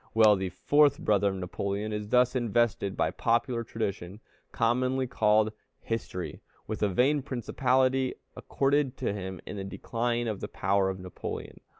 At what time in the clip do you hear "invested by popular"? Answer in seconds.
2.35-3.63